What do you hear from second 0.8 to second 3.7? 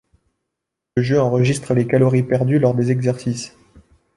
Le jeu enregistre les calories perdues lors des exercices.